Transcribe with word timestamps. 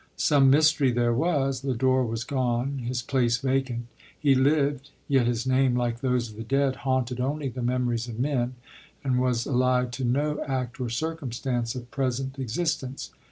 Some 0.17 0.49
mystery 0.49 0.89
there 0.91 1.13
was— 1.13 1.63
Lodore 1.63 2.03
was 2.03 2.23
gone— 2.23 2.79
his 2.87 3.03
place 3.03 3.37
vacant: 3.37 3.85
he 4.19 4.33
lived; 4.33 4.89
yet 5.07 5.27
his 5.27 5.45
name, 5.45 5.75
like 5.75 5.99
those 5.99 6.31
of 6.31 6.37
the 6.37 6.43
dead, 6.43 6.77
haunted 6.77 7.19
only 7.19 7.49
the 7.49 7.61
memories 7.61 8.07
of 8.07 8.19
men, 8.19 8.55
and 9.03 9.19
was 9.21 9.45
allied 9.45 9.91
to 9.91 10.03
no 10.03 10.43
act 10.45 10.79
or 10.81 10.89
circumstance 10.89 11.75
of 11.75 11.91
present 11.91 12.39
existence. 12.39 13.11